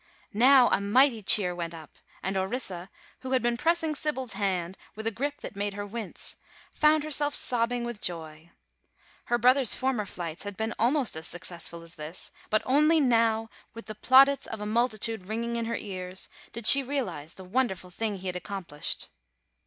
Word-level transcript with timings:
Now 0.33 0.67
a 0.69 0.81
mighty 0.81 1.21
cheer 1.21 1.53
went 1.53 1.75
up, 1.75 1.91
and 2.23 2.35
Orissa, 2.35 2.89
who 3.19 3.33
had 3.33 3.43
been 3.43 3.55
pressing 3.55 3.93
Sybil's 3.93 4.33
hand 4.33 4.75
with 4.95 5.05
a 5.05 5.11
grip 5.11 5.41
that 5.41 5.55
made 5.55 5.75
her 5.75 5.85
wince, 5.85 6.35
found 6.71 7.03
herself 7.03 7.35
sobbing 7.35 7.83
with 7.83 8.01
joy. 8.01 8.49
Her 9.25 9.37
brother's 9.37 9.75
former 9.75 10.07
flights 10.07 10.41
had 10.41 10.57
been 10.57 10.73
almost 10.79 11.15
as 11.15 11.27
successful 11.27 11.83
as 11.83 11.97
this; 12.01 12.31
but 12.49 12.63
only 12.65 12.99
now, 12.99 13.51
with 13.75 13.85
the 13.85 13.93
plaudits 13.93 14.47
of 14.47 14.59
a 14.59 14.65
multitude 14.65 15.27
ringing 15.27 15.55
in 15.55 15.65
her 15.65 15.75
ears, 15.77 16.29
did 16.51 16.65
she 16.65 16.81
realize 16.81 17.35
the 17.35 17.43
wonderful 17.43 17.91
thing 17.91 18.15
he 18.17 18.25
had 18.25 18.35
accomplished. 18.35 19.07